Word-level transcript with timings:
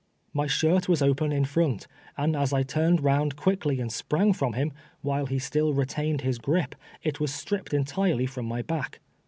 !My 0.33 0.47
shirt 0.47 0.89
was 0.89 1.03
open 1.03 1.31
in 1.31 1.45
front, 1.45 1.85
and 2.17 2.35
as 2.35 2.53
I 2.53 2.63
turned 2.63 3.03
round 3.03 3.35
quickly 3.35 3.79
and 3.79 3.91
sprang 3.91 4.33
from 4.33 4.53
him, 4.53 4.71
Avhile 5.05 5.29
he 5.29 5.37
still 5.37 5.73
retained 5.75 6.21
his 6.21 6.39
gripe, 6.39 6.73
it 7.03 7.19
was 7.19 7.31
stripped 7.31 7.71
entirely 7.71 8.25
from 8.25 8.47
my 8.47 8.63
back. 8.63 8.99